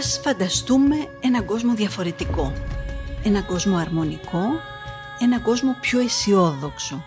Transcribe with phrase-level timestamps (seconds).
[0.00, 2.52] Ας φανταστούμε έναν κόσμο διαφορετικό.
[3.24, 4.44] Έναν κόσμο αρμονικό,
[5.18, 7.04] έναν κόσμο πιο αισιόδοξο.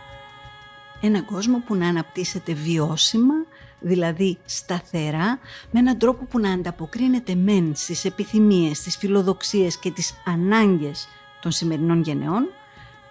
[1.01, 3.33] Έναν κόσμο που να αναπτύσσεται βιώσιμα,
[3.79, 5.39] δηλαδή σταθερά,
[5.71, 11.07] με έναν τρόπο που να ανταποκρίνεται μεν στις επιθυμίες, στις φιλοδοξίες και τις ανάγκες
[11.41, 12.47] των σημερινών γενεών,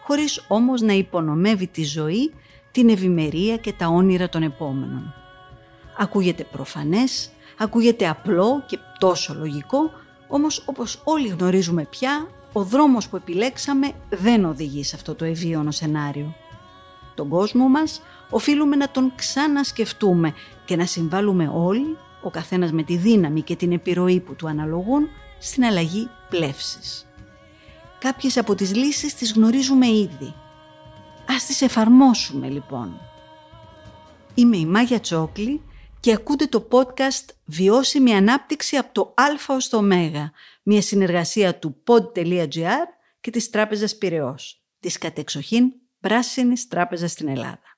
[0.03, 2.33] χωρίς όμως να υπονομεύει τη ζωή,
[2.71, 5.15] την ευημερία και τα όνειρα των επόμενων.
[5.99, 7.31] Ακούγεται προφανές,
[7.63, 9.91] ακούγεται απλό και τόσο λογικό,
[10.29, 15.71] όμως όπως όλοι γνωρίζουμε πια, ο δρόμος που επιλέξαμε δεν οδηγεί σε αυτό το ευίωνο
[15.71, 16.35] σενάριο.
[17.15, 22.97] Τον κόσμο μας οφείλουμε να τον ξανασκεφτούμε και να συμβάλλουμε όλοι, ο καθένας με τη
[22.97, 27.07] δύναμη και την επιρροή που του αναλογούν, στην αλλαγή πλεύσης.
[27.99, 30.35] Κάποιες από τις λύσεις τις γνωρίζουμε ήδη.
[31.29, 33.01] Ας τις εφαρμόσουμε λοιπόν.
[34.35, 35.61] Είμαι η Μάγια Τσόκλη
[36.03, 39.83] και ακούτε το podcast «Βιώσιμη ανάπτυξη από το Α ως το Ω»,
[40.63, 42.87] μια συνεργασία του pod.gr
[43.21, 47.72] και της Τράπεζας Πυραιός, της κατεξοχήν πράσινης τράπεζας στην Ελλάδα.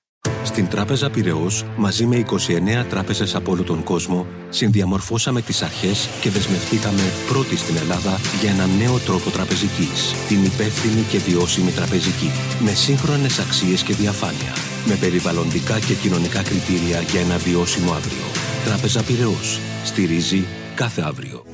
[0.44, 6.30] Στην Τράπεζα Πυραιός, μαζί με 29 τράπεζες από όλο τον κόσμο, συνδιαμορφώσαμε τις αρχές και
[6.30, 12.30] δεσμευτήκαμε πρώτοι στην Ελλάδα για έναν νέο τρόπο τραπεζικής, την υπεύθυνη και βιώσιμη τραπεζική,
[12.64, 14.52] με σύγχρονες αξίες και διαφάνεια,
[14.86, 18.26] με περιβαλλοντικά και κοινωνικά κριτήρια για ένα βιώσιμο αύριο.
[18.64, 19.60] Τράπεζα Πυραιός.
[19.84, 21.53] Στηρίζει κάθε αύριο.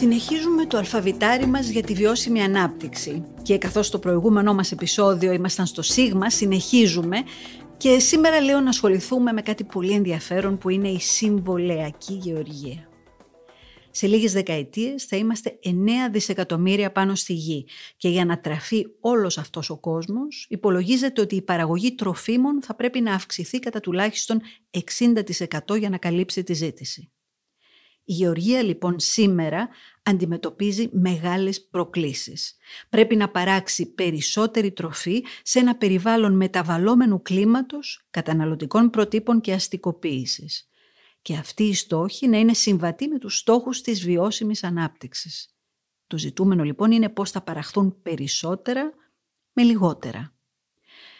[0.00, 5.66] Συνεχίζουμε το αλφαβητάρι μας για τη βιώσιμη ανάπτυξη και καθώς στο προηγούμενό μας επεισόδιο ήμασταν
[5.66, 7.16] στο Σίγμα, συνεχίζουμε
[7.76, 12.88] και σήμερα λέω να ασχοληθούμε με κάτι πολύ ενδιαφέρον που είναι η συμβολεακή γεωργία.
[13.90, 15.68] Σε λίγες δεκαετίες θα είμαστε 9
[16.10, 17.66] δισεκατομμύρια πάνω στη γη
[17.96, 23.00] και για να τραφεί όλος αυτός ο κόσμος υπολογίζεται ότι η παραγωγή τροφίμων θα πρέπει
[23.00, 24.40] να αυξηθεί κατά τουλάχιστον
[25.68, 27.10] 60% για να καλύψει τη ζήτηση.
[28.10, 29.68] Η γεωργία λοιπόν σήμερα
[30.02, 32.56] αντιμετωπίζει μεγάλες προκλήσεις.
[32.88, 40.68] Πρέπει να παράξει περισσότερη τροφή σε ένα περιβάλλον μεταβαλλόμενου κλίματος, καταναλωτικών προτύπων και αστικοποίησης.
[41.22, 45.56] Και αυτή η στόχη να είναι συμβατή με τους στόχους της βιώσιμης ανάπτυξης.
[46.06, 48.92] Το ζητούμενο λοιπόν είναι πώς θα παραχθούν περισσότερα
[49.52, 50.34] με λιγότερα.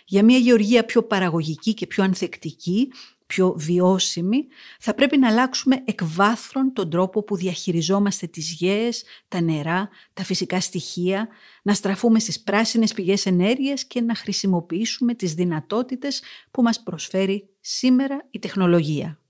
[0.07, 2.89] Για μια γεωργία πιο παραγωγική και πιο ανθεκτική
[3.29, 4.47] πιο βιώσιμη,
[4.79, 10.25] θα πρέπει να αλλάξουμε εκ βάθρων τον τρόπο που διαχειριζόμαστε τις γέες, τα νερά, τα
[10.25, 11.29] φυσικά στοιχεία,
[11.63, 18.27] να στραφούμε στις πράσινες πηγές ενέργειας και να χρησιμοποιήσουμε τις δυνατότητες που μας προσφέρει σήμερα
[18.31, 19.21] η τεχνολογία.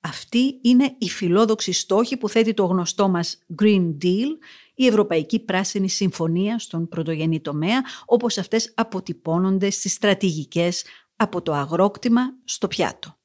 [0.00, 4.28] Αυτή είναι η φιλόδοξη στόχη που θέτει το γνωστό μας Green Deal,
[4.74, 10.84] η Ευρωπαϊκή Πράσινη Συμφωνία στον πρωτογενή τομέα, όπως αυτές αποτυπώνονται στις στρατηγικές
[11.16, 13.18] από το αγρόκτημα στο πιάτο.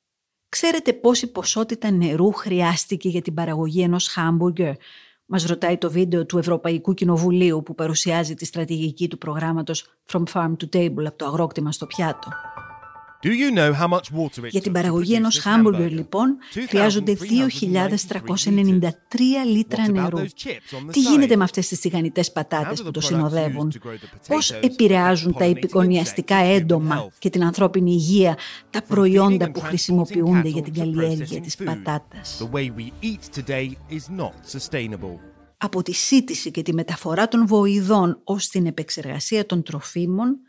[0.49, 4.75] Ξέρετε πόση ποσότητα νερού χρειάστηκε για την παραγωγή ενός χάμπουργκερ;
[5.25, 10.53] Μας ρωτάει το βίντεο του Ευρωπαϊκού Κοινοβουλίου που παρουσιάζει τη στρατηγική του προγράμματος From Farm
[10.57, 12.29] to Table από το αγρόκτημα στο πιάτο.
[14.49, 16.37] Για την παραγωγή ενός χάμπουργκερ λοιπόν
[16.67, 17.25] χρειάζονται 2.393
[19.45, 20.19] λίτρα νερού.
[20.91, 23.73] Τι γίνεται με αυτές τις τηγανιτές πατάτες που το συνοδεύουν;
[24.27, 28.37] Πώς επηρεάζουν τα επικονιαστικά έντομα και την ανθρώπινη υγεία
[28.69, 32.47] τα προϊόντα που χρησιμοποιούνται για την καλλιέργεια της πατάτας;
[35.57, 40.39] Από τη σύντηση και τη μεταφορά των βοηδών ως την επεξεργασία των τροφίμων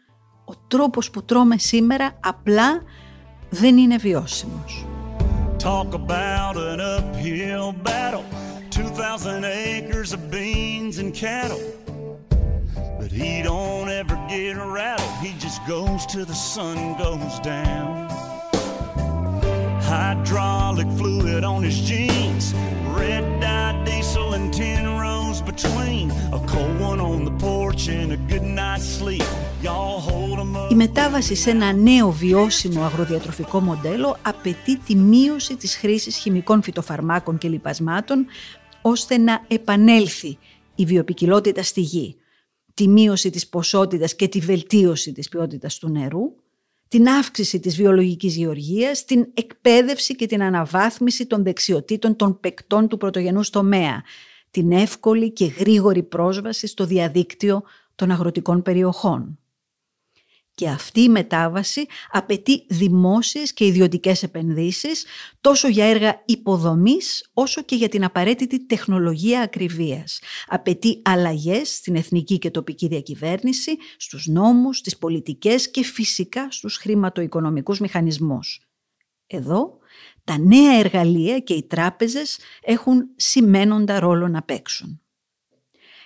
[0.49, 2.81] ο τρόπος που τρώμε σήμερα απλά
[3.49, 4.85] δεν είναι βιώσιμος.
[5.57, 8.25] Talk about an uphill battle
[8.69, 11.63] 2,000 acres of beans and cattle
[12.99, 18.09] But he don't ever get rattled He just goes till the sun goes down
[19.91, 22.53] Hydraulic fluid on his jeans
[22.99, 28.17] Red dye diesel and tin rows between A cold one on the porch and a
[28.17, 29.23] good night's sleep
[30.70, 37.38] η μετάβαση σε ένα νέο βιώσιμο αγροδιατροφικό μοντέλο απαιτεί τη μείωση της χρήσης χημικών φυτοφαρμάκων
[37.38, 38.26] και λιπασμάτων
[38.82, 40.38] ώστε να επανέλθει
[40.74, 42.16] η βιοπικιλότητα στη γη,
[42.74, 46.34] τη μείωση της ποσότητας και τη βελτίωση της ποιότητας του νερού,
[46.88, 52.96] την αύξηση της βιολογικής γεωργίας, την εκπαίδευση και την αναβάθμιση των δεξιοτήτων των παικτών του
[52.96, 54.02] πρωτογενούς τομέα,
[54.50, 57.62] την εύκολη και γρήγορη πρόσβαση στο διαδίκτυο
[57.94, 59.39] των αγροτικών περιοχών.
[60.60, 65.04] Και αυτή η μετάβαση απαιτεί δημόσιες και ιδιωτικές επενδύσεις
[65.40, 70.20] τόσο για έργα υποδομής όσο και για την απαραίτητη τεχνολογία ακριβίας.
[70.46, 77.80] Απαιτεί αλλαγές στην εθνική και τοπική διακυβέρνηση, στους νόμους, στις πολιτικές και φυσικά στους χρηματοοικονομικούς
[77.80, 78.60] μηχανισμούς.
[79.26, 79.78] Εδώ
[80.24, 85.00] τα νέα εργαλεία και οι τράπεζες έχουν σημαίνοντα ρόλο να παίξουν.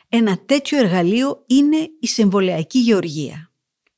[0.08, 3.48] Ένα τέτοιο εργαλείο είναι η συμβολιακή γεωργία.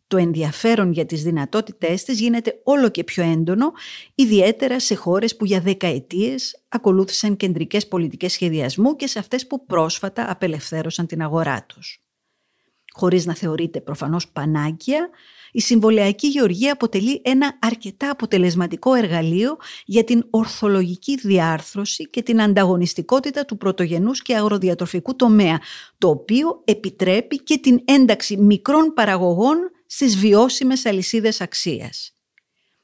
[0.09, 3.73] Το ενδιαφέρον για τις δυνατότητές της γίνεται όλο και πιο έντονο,
[4.15, 10.31] ιδιαίτερα σε χώρες που για δεκαετίες ακολούθησαν κεντρικές πολιτικές σχεδιασμού και σε αυτές που πρόσφατα
[10.31, 12.01] απελευθέρωσαν την αγορά τους.
[12.93, 15.09] Χωρίς να θεωρείται προφανώς πανάκια,
[15.53, 23.45] η συμβολιακή γεωργία αποτελεί ένα αρκετά αποτελεσματικό εργαλείο για την ορθολογική διάρθρωση και την ανταγωνιστικότητα
[23.45, 25.61] του πρωτογενούς και αγροδιατροφικού τομέα,
[25.99, 32.11] το οποίο επιτρέπει και την ένταξη μικρών παραγωγών στις βιώσιμες αλυσίδες αξίας.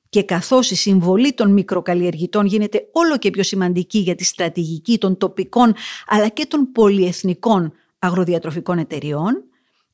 [0.08, 5.16] Και καθώς η συμβολή των μικροκαλλιεργητών γίνεται όλο και πιο σημαντική για τη στρατηγική των
[5.16, 5.75] τοπικών
[6.06, 9.44] αλλά και των πολυεθνικών αγροδιατροφικών εταιριών,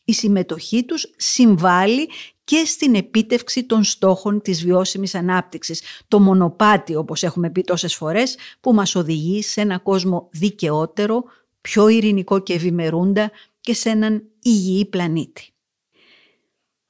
[0.04, 2.08] η συμμετοχή τους συμβάλλει
[2.44, 5.82] και στην επίτευξη των στόχων της βιώσιμης ανάπτυξης.
[6.08, 11.24] Το μονοπάτι, όπως έχουμε πει τόσες φορές, που μας οδηγεί σε ένα κόσμο δικαιότερο,
[11.60, 13.30] πιο ειρηνικό και ευημερούντα
[13.60, 15.52] και σε έναν υγιή πλανήτη.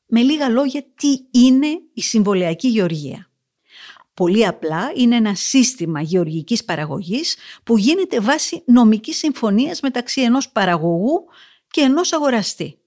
[0.09, 3.31] Με λίγα λόγια, τι είναι η συμβολιακή γεωργία.
[4.15, 11.25] Πολύ απλά είναι ένα σύστημα γεωργικής παραγωγής που γίνεται βάσει νομικής συμφωνίας μεταξύ ενός παραγωγού
[11.71, 12.79] και ενός αγοραστή.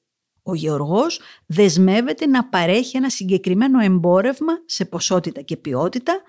[0.44, 6.22] Ο γεωργός δεσμεύεται να παρέχει ένα συγκεκριμένο εμπόρευμα σε ποσότητα και ποιότητα.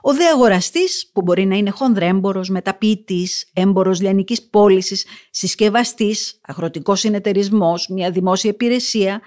[0.00, 7.88] Ο δε αγοραστής, που μπορεί να είναι χονδρέμπορος, μεταποιητής, έμπορος λιανικής πώλησης, συσκευαστής, αγροτικός συνεταιρισμός,
[7.88, 9.20] μια δημόσια υπηρεσία,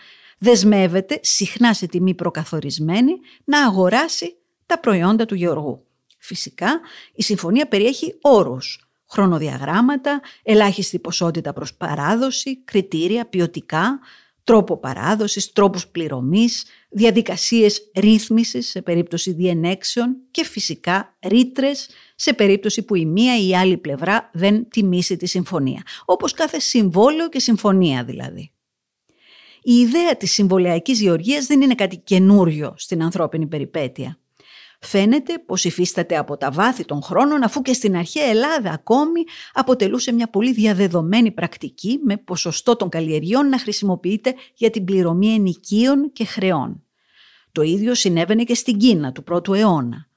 [0.43, 3.13] δεσμεύεται, συχνά σε τιμή προκαθορισμένη,
[3.43, 4.35] να αγοράσει
[4.65, 5.85] τα προϊόντα του γεωργού.
[6.17, 6.79] Φυσικά,
[7.13, 13.99] η συμφωνία περιέχει όρους, χρονοδιαγράμματα, ελάχιστη ποσότητα προς παράδοση, κριτήρια, ποιοτικά,
[14.43, 22.95] τρόπο παράδοσης, τρόπους πληρωμής, διαδικασίες ρύθμισης σε περίπτωση διενέξεων και φυσικά ρήτρες σε περίπτωση που
[22.95, 25.81] η μία ή η άλλη πλευρά δεν τιμήσει τη συμφωνία.
[26.05, 28.52] Όπως κάθε συμβόλαιο και συμφωνία δηλαδή.
[29.63, 34.17] Η ιδέα της συμβολιακής γεωργίας δεν είναι κάτι καινούριο στην ανθρώπινη περιπέτεια.
[34.79, 39.23] Φαίνεται πως υφίσταται από τα βάθη των χρόνων αφού και στην αρχαία Ελλάδα ακόμη
[39.53, 46.11] αποτελούσε μια πολύ διαδεδομένη πρακτική με ποσοστό των καλλιεργειών να χρησιμοποιείται για την πληρωμή ενοικίων
[46.13, 46.83] και χρεών.
[47.51, 50.07] Το ίδιο συνέβαινε και στην Κίνα του πρώτου αιώνα.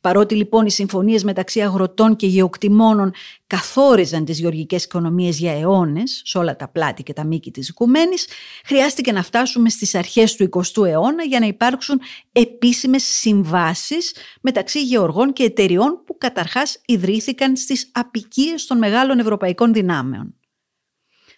[0.00, 3.12] Παρότι λοιπόν οι συμφωνίες μεταξύ αγροτών και γεωκτημόνων
[3.46, 8.26] καθόριζαν τις γεωργικές οικονομίες για αιώνες σε όλα τα πλάτη και τα μήκη της οικουμένης,
[8.64, 12.00] χρειάστηκε να φτάσουμε στις αρχές του 20ου αιώνα για να υπάρξουν
[12.32, 20.32] επίσημες συμβάσεις μεταξύ γεωργών και εταιριών που καταρχάς ιδρύθηκαν στις απικίες των μεγάλων ευρωπαϊκών δυνάμεων.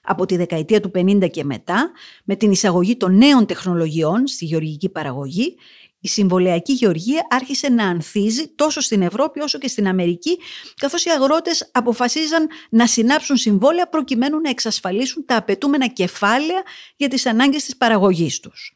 [0.02, 1.90] Από τη δεκαετία του 50 και μετά,
[2.24, 5.56] με την εισαγωγή των νέων τεχνολογιών στη γεωργική παραγωγή,
[6.00, 10.38] η συμβολιακή γεωργία άρχισε να ανθίζει τόσο στην Ευρώπη όσο και στην Αμερική,
[10.76, 16.62] καθώς οι αγρότες αποφασίζαν να συνάψουν συμβόλαια προκειμένου να εξασφαλίσουν τα απαιτούμενα κεφάλαια
[16.96, 18.74] για τις ανάγκες της παραγωγής τους.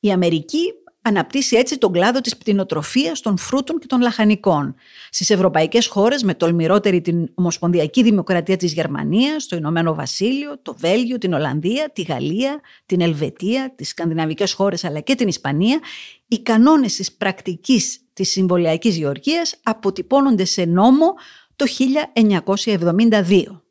[0.00, 4.74] Η Αμερική αναπτύσσει έτσι τον κλάδο της πτηνοτροφίας, των φρούτων και των λαχανικών.
[5.10, 11.18] Στις ευρωπαϊκές χώρες, με τολμηρότερη την Ομοσπονδιακή Δημοκρατία της Γερμανίας, το Ηνωμένο Βασίλειο, το Βέλγιο,
[11.18, 15.80] την Ολλανδία, τη Γαλλία, την Ελβετία, τις σκανδιναβικές χώρες αλλά και την Ισπανία,
[16.28, 21.14] οι κανόνες της πρακτικής της συμβολιακής γεωργίας αποτυπώνονται σε νόμο
[21.56, 23.67] το 1972.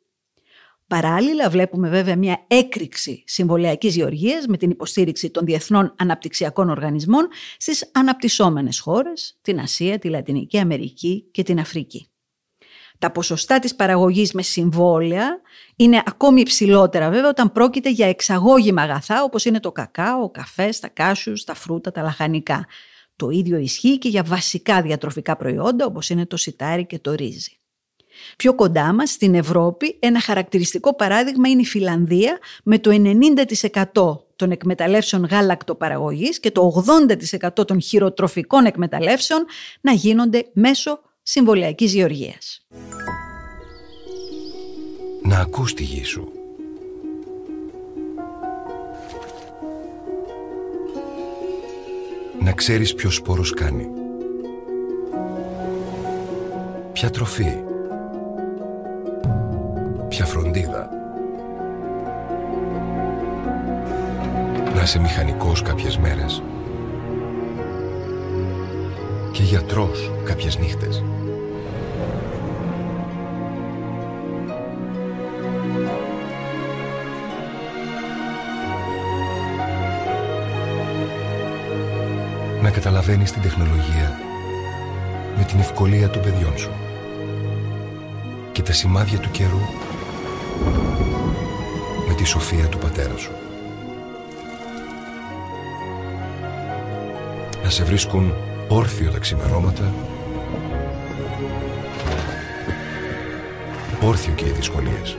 [0.88, 7.90] Παράλληλα βλέπουμε βέβαια μια έκρηξη συμβολιακής γεωργίας με την υποστήριξη των διεθνών αναπτυξιακών οργανισμών στις
[7.94, 12.10] αναπτυσσόμενες χώρες, την Ασία, τη Λατινική Αμερική και την Αφρική.
[12.98, 15.40] Τα ποσοστά της παραγωγής με συμβόλαια
[15.76, 20.80] είναι ακόμη υψηλότερα βέβαια όταν πρόκειται για εξαγώγημα αγαθά όπως είναι το κακάο, ο καφές,
[20.80, 22.66] τα κάσιους, τα φρούτα, τα λαχανικά.
[23.16, 27.58] Το ίδιο ισχύει και για βασικά διατροφικά προϊόντα όπως είναι το σιτάρι και το ρύζι.
[28.36, 32.90] Πιο κοντά μας, στην Ευρώπη, ένα χαρακτηριστικό παράδειγμα είναι η Φιλανδία με το
[33.94, 36.84] 90% των εκμεταλλεύσεων γάλακτοπαραγωγής και το
[37.58, 39.44] 80% των χειροτροφικών εκμεταλλεύσεων
[39.80, 42.66] να γίνονται μέσω συμβολιακής γεωργίας.
[45.22, 46.32] Να ακούς τη γη σου.
[52.40, 53.88] Να ξέρεις ποιος σπόρος κάνει.
[56.92, 57.67] Ποια τροφή
[64.88, 65.00] ποια φροντίδα.
[65.00, 66.42] να είσαι μηχανικός κάποιες μέρες
[69.32, 71.04] και γιατρός κάποιες νύχτες.
[82.62, 84.18] Να καταλαβαίνεις την τεχνολογία
[85.36, 86.70] με την ευκολία των παιδιών σου
[88.52, 89.60] και τα σημάδια του καιρού
[92.08, 93.47] με τη σοφία του πατέρα σου.
[97.68, 98.34] Να σε βρίσκουν
[98.68, 99.92] όρθιο τα ξημερώματα
[104.02, 105.16] όρθιο και οι δυσκολίες.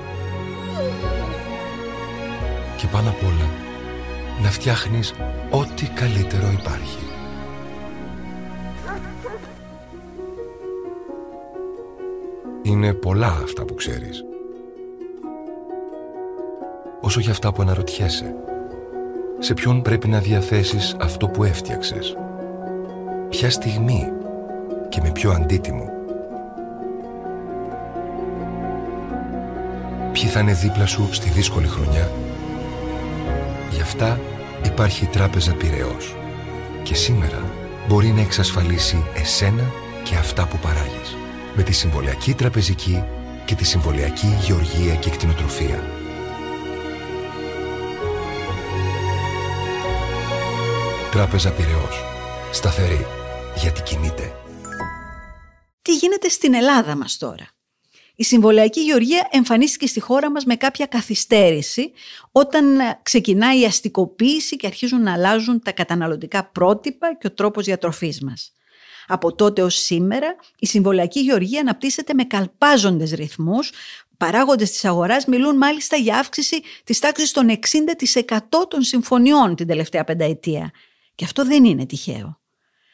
[2.78, 3.50] Και πάνω απ' όλα
[4.44, 5.14] να φτιάχνεις
[5.50, 7.06] ό,τι καλύτερο υπάρχει.
[12.62, 14.24] Είναι πολλά αυτά που ξέρεις.
[17.02, 18.36] Όσο για αυτά που αναρωτιέσαι.
[19.40, 22.18] Σε ποιον πρέπει να διαθέσεις αυτό που έφτιαξες;
[23.30, 24.12] Ποια στιγμή
[24.90, 25.90] και με ποιο αντίτιμο.
[30.12, 32.12] Ποιοι θα είναι δίπλα σου στη δύσκολη χρονιά.
[33.72, 34.20] Γι' αυτά
[34.66, 36.16] υπάρχει η Τράπεζα Πυραιός.
[36.84, 37.44] Και σήμερα
[37.88, 39.64] μπορεί να εξασφαλίσει εσένα
[40.04, 41.18] και αυτά που παράγεις
[41.56, 43.04] με τη Συμβολιακή Τραπεζική
[43.46, 45.84] και τη Συμβολιακή Γεωργία και Κτηνοτροφία.
[51.12, 52.09] Τράπεζα Πυραιός.
[52.52, 53.06] Σταθερή.
[53.56, 54.34] Γιατί κινείται.
[55.82, 57.48] Τι γίνεται στην Ελλάδα μας τώρα;
[58.16, 61.92] Η συμβολιακή γεωργία εμφανίστηκε στη χώρα μας με κάποια καθυστέρηση
[62.32, 68.22] όταν ξεκινάει η αστικοποίηση και αρχίζουν να αλλάζουν τα καταναλωτικά πρότυπα και ο τρόπος διατροφής
[68.22, 68.54] μας.
[69.08, 73.72] Από τότε ως σήμερα η συμβολιακή γεωργία αναπτύσσεται με καλπάζοντες ρυθμούς
[74.18, 80.04] Παράγοντες της αγοράς μιλούν μάλιστα για αύξηση της τάξης των 60% των συμφωνιών την τελευταία
[80.04, 80.72] πενταετία.
[81.16, 82.39] Και αυτό δεν είναι τυχαίο.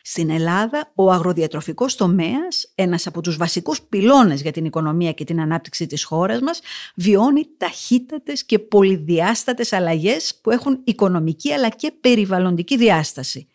[0.07, 5.41] Στην Ελλάδα, ο αγροδιατροφικός τομέας, ένας από τους βασικούς πυλώνες για την οικονομία και την
[5.41, 6.59] ανάπτυξη της χώρας μας,
[6.95, 13.47] βιώνει ταχύτατες και πολυδιάστατες αλλαγές που έχουν οικονομική αλλά και περιβαλλοντική διάσταση.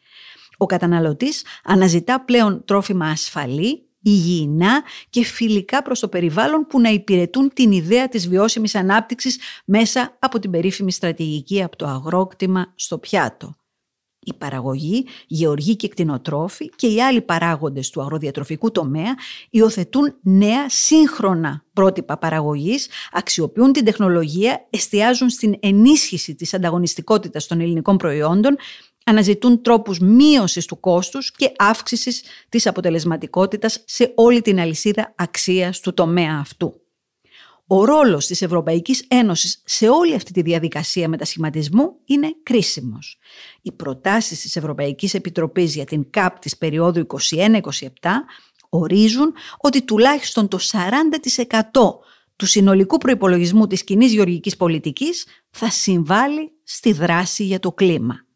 [0.57, 7.50] Ο καταναλωτής αναζητά πλέον τρόφιμα ασφαλή, υγιεινά και φιλικά προς το περιβάλλον που να υπηρετούν
[7.54, 13.54] την ιδέα της βιώσιμης ανάπτυξης μέσα από την περίφημη στρατηγική από το αγρόκτημα στο πιάτο.
[14.23, 19.15] Η παραγωγή, γεωργοί και κτηνοτρόφοι και οι άλλοι παράγοντες του αγροδιατροφικού τομέα
[19.50, 27.97] υιοθετούν νέα σύγχρονα πρότυπα παραγωγής, αξιοποιούν την τεχνολογία, εστιάζουν στην ενίσχυση της ανταγωνιστικότητας των ελληνικών
[27.97, 28.57] προϊόντων
[29.05, 35.95] αναζητούν τρόπους μείωσης του κόστους και αύξησης της αποτελεσματικότητας σε όλη την αλυσίδα αξίας του
[35.95, 36.81] τομέα αυτού.
[37.73, 43.19] Ο ρόλος της Ευρωπαϊκής Ένωσης σε όλη αυτή τη διαδικασία μετασχηματισμού είναι κρίσιμος.
[43.62, 47.61] Οι προτάσεις της Ευρωπαϊκής Επιτροπής για την ΚΑΠ της περίοδου 21-27
[48.69, 50.71] ορίζουν ότι τουλάχιστον το 40%
[52.37, 58.27] του συνολικού προϋπολογισμού της κοινή γεωργικής πολιτικής θα συμβάλλει στη δράση για το κλίμα.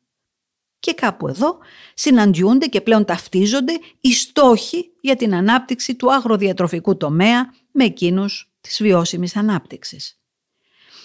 [0.79, 1.59] Και κάπου εδώ
[1.95, 8.83] συναντιούνται και πλέον ταυτίζονται οι στόχοι για την ανάπτυξη του αγροδιατροφικού τομέα με εκείνους της
[8.83, 10.19] βιώσιμης ανάπτυξης.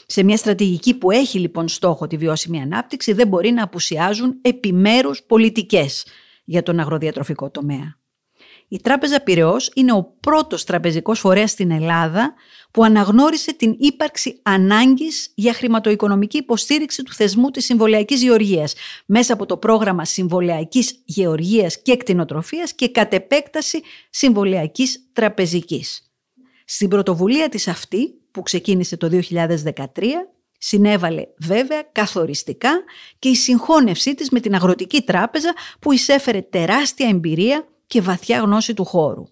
[0.05, 5.23] Σε μια στρατηγική που έχει λοιπόν στόχο τη βιώσιμη ανάπτυξη δεν μπορεί να απουσιάζουν επιμέρους
[5.23, 6.05] πολιτικές
[6.43, 7.97] για τον αγροδιατροφικό τομέα.
[8.67, 12.33] Η Τράπεζα Πυραιός είναι ο πρώτος τραπεζικός φορέας στην Ελλάδα
[12.71, 18.73] που αναγνώρισε την ύπαρξη ανάγκης για χρηματοοικονομική υποστήριξη του θεσμού της συμβολιακής γεωργίας
[19.05, 26.08] μέσα από το πρόγραμμα συμβολιακής γεωργίας και κτηνοτροφίας και κατ' επέκταση συμβολιακής τραπεζικής.
[26.71, 29.85] Στην πρωτοβουλία της αυτή, που ξεκίνησε το 2013,
[30.57, 32.83] συνέβαλε βέβαια καθοριστικά
[33.19, 38.73] και η συγχώνευσή της με την Αγροτική Τράπεζα που εισέφερε τεράστια εμπειρία και βαθιά γνώση
[38.73, 39.23] του χώρου.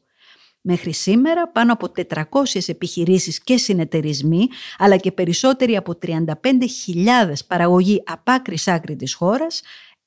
[0.61, 2.23] Μέχρι σήμερα πάνω από 400
[2.67, 6.25] επιχειρήσεις και συνεταιρισμοί, αλλά και περισσότεροι από 35.000
[7.47, 9.61] παραγωγοί απ' άκρη άκρη της χώρας,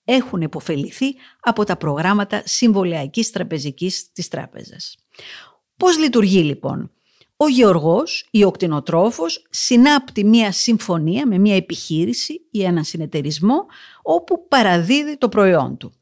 [0.04, 4.96] έχουν υποφεληθεί από τα προγράμματα συμβολιακής τραπεζικής της τράπεζας.
[5.76, 6.90] Πώς λειτουργεί λοιπόν;
[7.42, 13.66] Ο γεωργός ή ο κτηνοτρόφος συνάπτει μία συμφωνία με μία επιχείρηση ή έναν συνεταιρισμό
[14.02, 15.92] όπου παραδίδει το προϊόν του.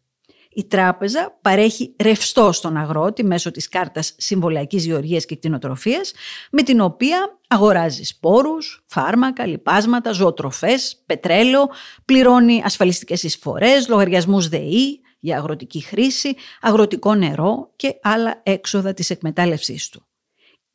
[0.49, 6.13] Η τράπεζα παρέχει ρευστό στον αγρότη μέσω της κάρτας συμβολιακής γεωργίας και κτηνοτροφίας
[6.51, 11.69] με την οποία αγοράζει σπόρους, φάρμακα, λιπάσματα, ζωοτροφές, πετρέλαιο,
[12.05, 19.89] πληρώνει ασφαλιστικές εισφορές, λογαριασμούς ΔΕΗ για αγροτική χρήση, αγροτικό νερό και άλλα έξοδα της εκμετάλλευσής
[19.89, 20.08] του.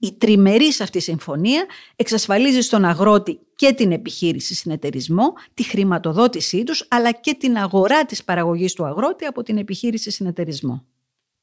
[0.03, 7.12] Η τριμερής αυτή συμφωνία εξασφαλίζει στον αγρότη και την επιχείρηση συνεταιρισμό, τη χρηματοδότησή τους, αλλά
[7.12, 10.86] και την αγορά της παραγωγής του αγρότη από την επιχείρηση συνεταιρισμό.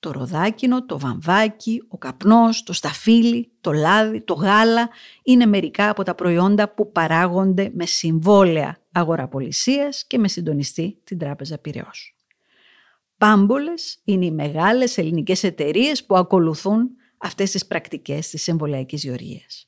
[0.01, 4.89] Το ροδάκινο, το βαμβάκι, ο καπνός, το σταφύλι, το λάδι, το γάλα
[5.23, 11.59] είναι μερικά από τα προϊόντα που παράγονται με συμβόλαια αγοραπολισίας και με συντονιστή την Τράπεζα
[11.59, 12.17] Πυραιός.
[13.19, 16.91] Πάμπολες είναι οι μεγάλες ελληνικές εταιρείες που ακολουθούν
[17.21, 19.65] αυτές τις πρακτικές της εμβολιακής γεωργίας.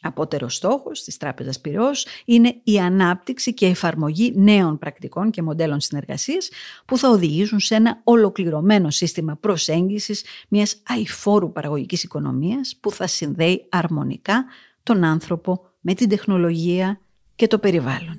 [0.00, 6.48] Απότερος στόχος της Τράπεζας Πυρός είναι η ανάπτυξη και εφαρμογή νέων πρακτικών και μοντέλων συνεργασίας
[6.84, 13.66] που θα οδηγήσουν σε ένα ολοκληρωμένο σύστημα προσέγγισης μιας αηφόρου παραγωγικής οικονομίας που θα συνδέει
[13.68, 14.44] αρμονικά
[14.82, 17.00] τον άνθρωπο με την τεχνολογία
[17.36, 18.16] και το περιβάλλον.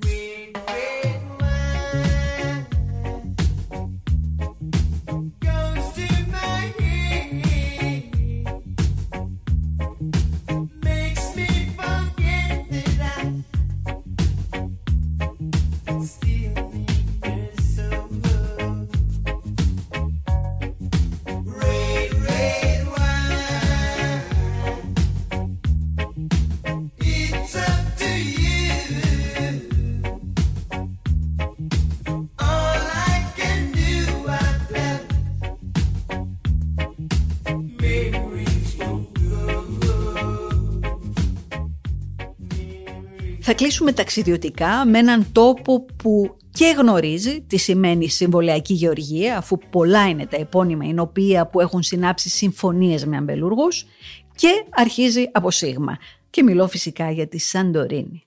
[43.50, 50.08] Θα κλείσουμε ταξιδιωτικά με έναν τόπο που και γνωρίζει τι σημαίνει συμβολιακή γεωργία, αφού πολλά
[50.08, 53.86] είναι τα επώνυμα ενωπία που έχουν συνάψει συμφωνίες με αμπελούργους
[54.34, 55.98] και αρχίζει από σίγμα.
[56.30, 58.26] Και μιλώ φυσικά για τη Σαντορίνη.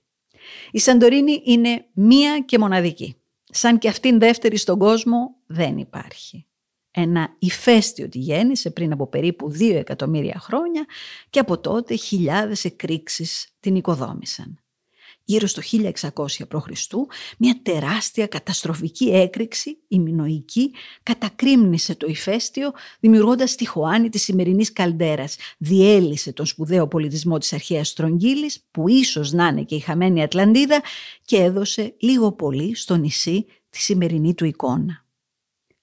[0.70, 3.16] Η Σαντορίνη είναι μία και μοναδική.
[3.44, 6.46] Σαν και αυτήν δεύτερη στον κόσμο δεν υπάρχει.
[6.90, 10.84] Ένα ηφαίστειο τη γέννησε πριν από περίπου δύο εκατομμύρια χρόνια
[11.30, 14.56] και από τότε χιλιάδες εκρήξεις την οικοδόμησαν
[15.24, 16.10] γύρω στο 1600
[16.48, 16.92] π.Χ.
[17.38, 20.70] μια τεράστια καταστροφική έκρηξη, η μινοϊκή,
[21.02, 25.36] κατακρίμνησε το ηφαίστειο δημιουργώντας τη Χωάνη της σημερινής Καλντέρας.
[25.58, 30.82] Διέλυσε τον σπουδαίο πολιτισμό της αρχαίας Στρογγύλης που ίσως να είναι και η χαμένη Ατλαντίδα
[31.24, 35.04] και έδωσε λίγο πολύ στο νησί τη σημερινή του εικόνα.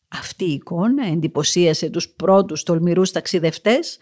[0.08, 3.98] Αυτή η εικόνα εντυπωσίασε τους πρώτους τολμηρούς ταξιδευτές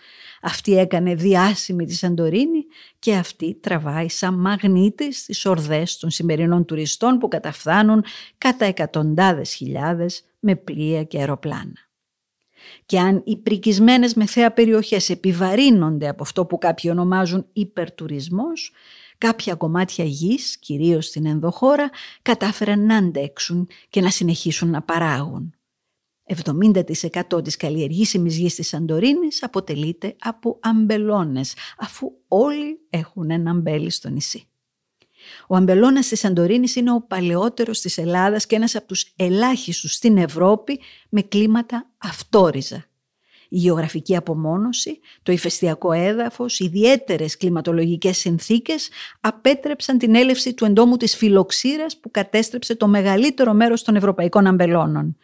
[0.47, 2.65] αυτή έκανε διάσημη τη Σαντορίνη
[2.99, 8.03] και αυτή τραβάει σαν μαγνήτης τις ορδές των σημερινών τουριστών που καταφθάνουν
[8.37, 11.85] κατά εκατοντάδες χιλιάδες με πλοία και αεροπλάνα.
[12.85, 18.71] Και αν οι πρικισμένες μεθέα περιοχές επιβαρύνονται από αυτό που κάποιοι ονομάζουν υπερτουρισμός,
[19.17, 21.89] κάποια κομμάτια γης, κυρίως στην ενδοχώρα,
[22.21, 25.56] κατάφεραν να αντέξουν και να συνεχίσουν να παράγουν.
[26.27, 34.09] 70% της καλλιεργήσιμης γης της Σαντορίνης αποτελείται από αμπελώνες, αφού όλοι έχουν ένα αμπέλι στο
[34.09, 34.47] νησί.
[35.47, 40.17] Ο αμπελώνας της Σαντορίνης είναι ο παλαιότερος της Ελλάδας και ένας από τους ελάχιστους στην
[40.17, 42.85] Ευρώπη με κλίματα αυτόριζα.
[43.49, 51.15] Η γεωγραφική απομόνωση, το ηφαιστειακό έδαφος, ιδιαίτερες κλιματολογικές συνθήκες απέτρεψαν την έλευση του εντόμου της
[51.15, 55.17] φιλοξήρας που κατέστρεψε το μεγαλύτερο μέρος των ευρωπαϊκών αμπελώνων.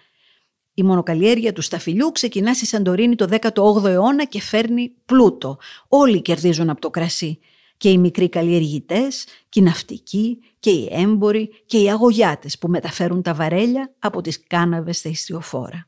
[0.73, 5.57] Η μονοκαλλιέργεια του σταφυλιού ξεκινά στη Σαντορίνη το 18ο αιώνα και φέρνει πλούτο.
[5.87, 7.39] Όλοι κερδίζουν από το κρασί.
[7.77, 13.21] Και οι μικροί καλλιεργητές, και οι ναυτικοί, και οι έμποροι και οι αγωγιάτες που μεταφέρουν
[13.21, 15.87] τα βαρέλια από τις κάναβες στα ιστιοφόρα.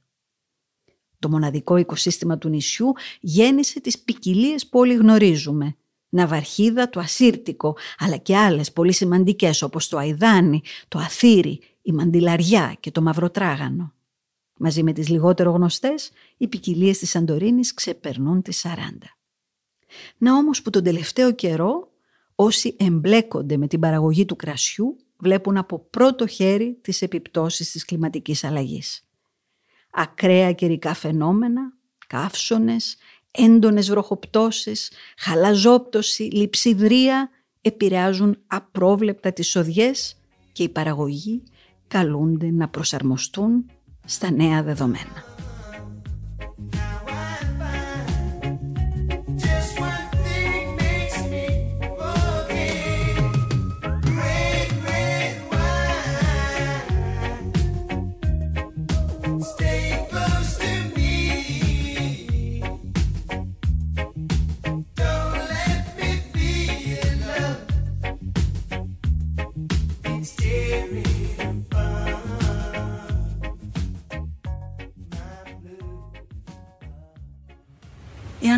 [1.19, 5.75] Το μοναδικό οικοσύστημα του νησιού γέννησε τις ποικιλίες που όλοι γνωρίζουμε.
[6.09, 12.75] Ναυαρχίδα, το ασύρτικο, αλλά και άλλες πολύ σημαντικές όπως το αϊδάνι, το αθήρι, η μαντιλαριά
[12.79, 13.93] και το μαυροτράγανο.
[14.57, 19.17] Μαζί με τις λιγότερο γνωστές, οι ποικιλίες της Σαντορίνης ξεπερνούν τις 40.
[20.17, 21.91] Να όμως που τον τελευταίο καιρό
[22.35, 28.43] όσοι εμπλέκονται με την παραγωγή του κρασιού βλέπουν από πρώτο χέρι τις επιπτώσεις της κλιματικής
[28.43, 29.07] αλλαγής.
[29.91, 31.73] Ακραία καιρικά φαινόμενα,
[32.07, 32.97] καύσονες,
[33.31, 37.29] έντονες βροχοπτώσεις, χαλαζόπτωση, λειψιδρία
[37.61, 40.17] επηρεάζουν απρόβλεπτα τις οδιές
[40.51, 41.43] και οι παραγωγοί
[41.87, 43.65] καλούνται να προσαρμοστούν
[44.05, 45.24] στα νέα δεδομένα.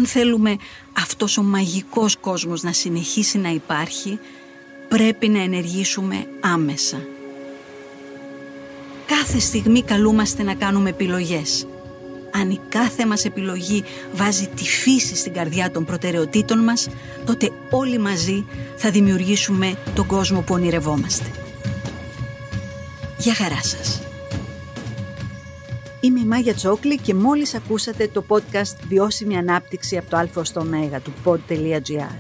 [0.07, 0.57] Θέλουμε
[0.97, 4.19] αυτός ο μαγικός κόσμος να συνεχίσει να υπάρχει,
[4.87, 6.97] πρέπει να ενεργήσουμε άμεσα.
[9.05, 11.67] Κάθε στιγμή καλούμαστε να κάνουμε επιλογές.
[12.31, 16.87] Αν η κάθε μας επιλογή βάζει τη φύση στην καρδιά των προτεραιοτήτων μας,
[17.25, 21.31] τότε όλοι μαζί θα δημιουργήσουμε τον κόσμο που ονειρευόμαστε.
[23.17, 24.06] Γεια χαρά σας!
[26.01, 30.63] Είμαι η Μάγια Τσόκλη και μόλις ακούσατε το podcast «Βιώσιμη Ανάπτυξη από το Α στο
[30.63, 32.15] Μέγα» του pod.gr.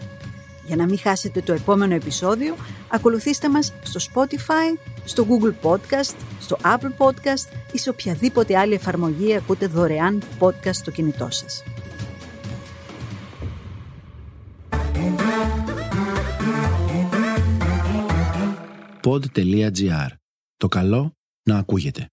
[0.65, 2.55] Για να μην χάσετε το επόμενο επεισόδιο,
[2.87, 9.35] ακολουθήστε μας στο Spotify, στο Google Podcast, στο Apple Podcast ή σε οποιαδήποτε άλλη εφαρμογή
[9.35, 11.63] ακούτε δωρεάν podcast στο κινητό σας.
[19.03, 20.07] Pod.gr.
[20.57, 21.11] Το καλό
[21.43, 22.07] να ακούγεται.